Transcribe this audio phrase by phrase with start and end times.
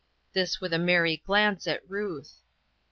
[0.33, 2.39] This with a merry glance at Ruth.